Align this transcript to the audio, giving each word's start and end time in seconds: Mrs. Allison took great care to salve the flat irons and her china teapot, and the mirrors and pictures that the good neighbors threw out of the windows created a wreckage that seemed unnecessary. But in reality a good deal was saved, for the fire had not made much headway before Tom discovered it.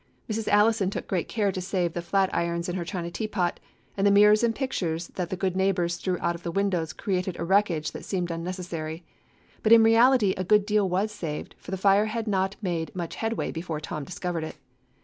Mrs. 0.27 0.47
Allison 0.47 0.89
took 0.89 1.07
great 1.07 1.27
care 1.27 1.51
to 1.51 1.61
salve 1.61 1.93
the 1.93 2.01
flat 2.01 2.33
irons 2.33 2.67
and 2.67 2.75
her 2.75 2.83
china 2.83 3.11
teapot, 3.11 3.59
and 3.95 4.07
the 4.07 4.09
mirrors 4.09 4.41
and 4.43 4.55
pictures 4.55 5.09
that 5.09 5.29
the 5.29 5.35
good 5.35 5.55
neighbors 5.55 5.97
threw 5.97 6.17
out 6.21 6.33
of 6.33 6.41
the 6.41 6.49
windows 6.49 6.91
created 6.91 7.39
a 7.39 7.43
wreckage 7.43 7.91
that 7.91 8.03
seemed 8.03 8.31
unnecessary. 8.31 9.03
But 9.61 9.73
in 9.73 9.83
reality 9.83 10.31
a 10.37 10.43
good 10.43 10.65
deal 10.65 10.89
was 10.89 11.11
saved, 11.11 11.53
for 11.59 11.69
the 11.69 11.77
fire 11.77 12.05
had 12.07 12.27
not 12.27 12.55
made 12.63 12.95
much 12.95 13.13
headway 13.17 13.51
before 13.51 13.79
Tom 13.79 14.03
discovered 14.03 14.43
it. 14.43 14.57